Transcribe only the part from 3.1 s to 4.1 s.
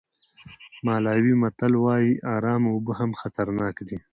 خطرناک دي.